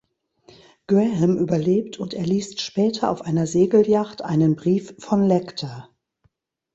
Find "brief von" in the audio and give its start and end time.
4.55-5.27